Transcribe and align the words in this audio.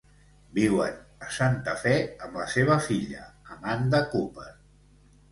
Viuen 0.53 0.95
a 1.25 1.27
Santa 1.35 1.75
Fe 1.81 1.91
amb 2.27 2.39
la 2.41 2.47
seva 2.53 2.77
filla, 2.85 3.25
Amanda 3.57 4.01
Cooper. 4.15 4.47